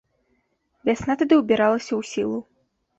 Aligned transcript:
Вясна 0.89 1.13
тады 1.21 1.33
ўбіралася 1.43 1.91
ў 1.95 2.01
сілу. 2.17 2.39